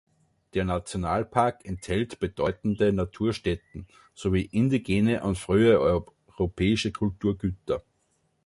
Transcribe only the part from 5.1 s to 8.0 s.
und frühe europäische Kulturgüter.